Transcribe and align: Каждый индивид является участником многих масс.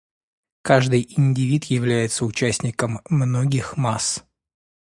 Каждый 0.63 1.05
индивид 1.15 1.65
является 1.65 2.25
участником 2.25 3.01
многих 3.07 3.77
масс. 3.77 4.25